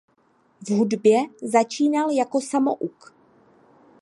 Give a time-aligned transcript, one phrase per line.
[0.61, 3.13] V hudbě začínal jako samouk.